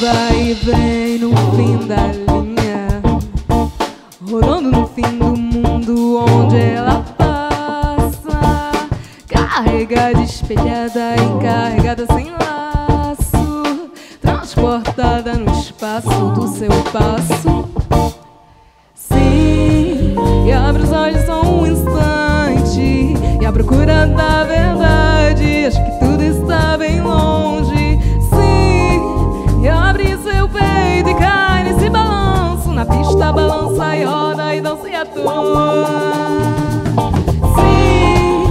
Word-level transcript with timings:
vai 0.00 0.52
e 0.52 0.54
vem 0.54 1.18
no 1.18 1.36
fim 1.54 1.76
da 1.86 2.06
linha, 2.06 3.02
rodando 4.30 4.70
no 4.70 4.86
fim 4.86 5.18
do 5.18 5.36
mundo 5.36 6.24
onde 6.26 6.56
ela 6.56 7.04
passa, 7.18 8.88
carregada, 9.28 10.22
espelhada, 10.22 11.16
encarregada 11.22 12.06
sem 12.14 12.30
laço, 12.30 13.90
transportada 14.22 15.34
no 15.34 15.52
espaço 15.52 16.30
do 16.34 16.48
seu 16.48 16.70
passo. 16.90 17.69
Balança 33.76 34.54
e 34.54 34.60
dança 34.60 34.88
e 34.88 34.94
atua. 34.94 35.86
Sim, 37.54 38.44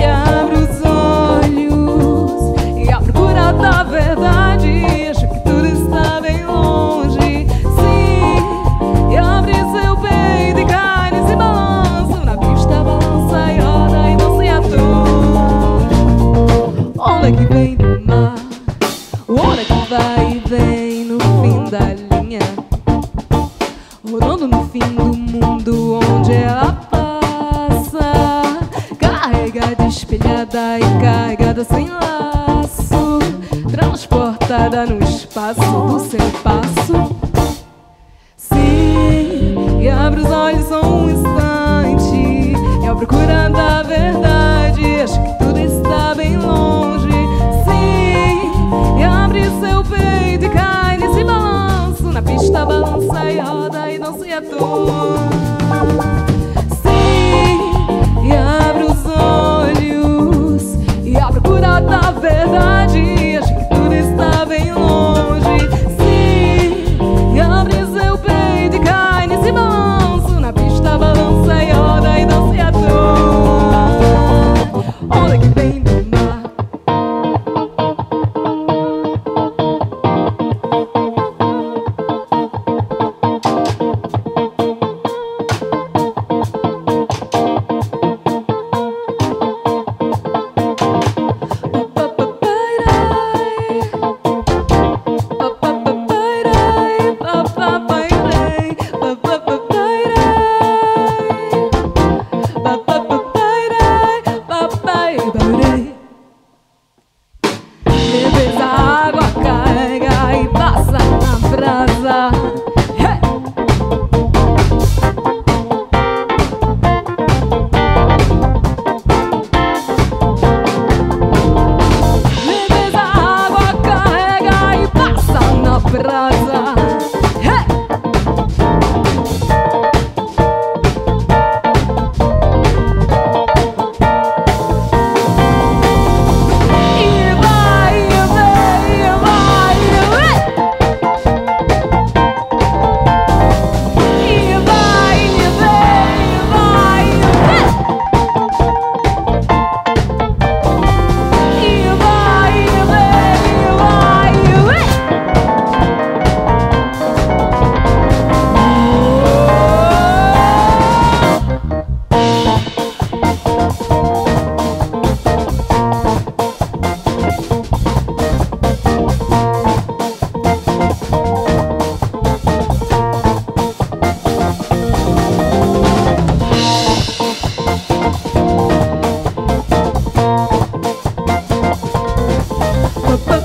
e 0.00 0.04
abre 0.04 0.56
os 0.56 0.82
olhos 0.84 2.54
e 2.76 2.90
à 2.90 3.00
procura 3.00 3.52
da 3.52 3.82
verdade, 3.82 4.84
acho 5.10 5.28
que 5.28 5.40
tudo 5.40 5.66
está 5.66 6.20
bem 6.20 6.44
longe. 6.46 7.46
Sim, 7.48 9.12
e 9.12 9.16
abre 9.16 9.54
seu 9.54 9.96
peito 9.96 10.60
e 10.60 10.64
cai 10.66 11.10
nesse 11.10 11.36
balanço 11.36 12.24
na 12.24 12.36
pista, 12.36 12.82
balança 12.82 13.52
e 13.52 13.58
roda 13.60 14.10
e 14.10 14.16
dança 14.16 14.44
e 14.44 14.48
atua. 14.48 15.44
Onda 16.98 17.32
que 17.32 17.44
vem 17.52 17.63
do 24.88 25.16
mundo 25.16 26.00
onde 26.02 26.32
ela 26.32 26.72
passa, 26.90 28.42
carregada, 28.98 29.86
espelhada 29.86 30.78
e 30.78 31.00
carregada 31.00 31.64
sem 31.64 31.88
laço, 31.88 33.18
transportada 33.70 34.86
no 34.86 35.02
espaço 35.02 35.60
do 35.60 36.00
seu 36.00 36.30
passo. 36.42 37.16
Sim, 38.36 39.23
atua 55.04 55.53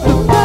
Thank 0.02 0.32
you. 0.32 0.39